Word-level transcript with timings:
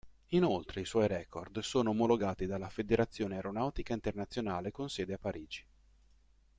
Inoltre 0.29 0.81
i 0.81 0.85
suoi 0.85 1.07
record 1.07 1.59
sono 1.59 1.91
omologati 1.91 2.47
dalla 2.47 2.69
Federazione 2.69 3.35
aeronautica 3.35 3.93
internazionale 3.93 4.71
con 4.71 4.89
sede 4.89 5.13
a 5.13 5.17
Parigi. 5.19 5.63